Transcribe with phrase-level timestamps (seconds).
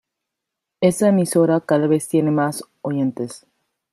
[0.79, 3.45] Esta emisora cada vez tiene más oyentes.